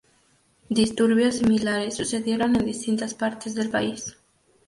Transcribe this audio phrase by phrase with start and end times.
[0.69, 4.17] Disturbios similares sucedieron en distintas partes del país.